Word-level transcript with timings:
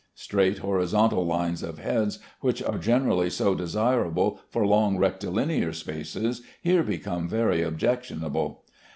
Straight 0.15 0.57
horizontal 0.57 1.27
lines 1.27 1.61
of 1.61 1.77
heads 1.77 2.17
which 2.39 2.63
are 2.63 2.79
generally 2.79 3.29
so 3.29 3.53
desirable 3.53 4.39
for 4.49 4.65
long 4.65 4.97
rectilinear 4.97 5.73
spaces 5.73 6.41
here 6.59 6.81
become 6.81 7.29
very 7.29 7.61
objectionable. 7.61 8.63